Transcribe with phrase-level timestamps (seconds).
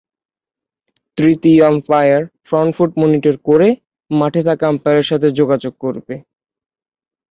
[1.17, 3.67] তৃতীয় umpire front foot monitor করে,
[4.11, 6.15] মাঠে থাকা আম্পায়ারের সাথে যোগাযোগ করবে।